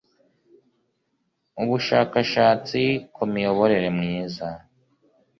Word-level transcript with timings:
ubushakashatsi 1.61 2.81
ku 3.15 3.23
miyoborere 3.33 3.89
myiza 3.97 4.47